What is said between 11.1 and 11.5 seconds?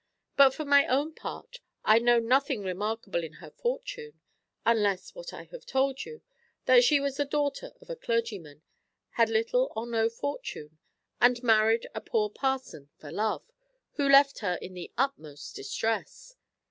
and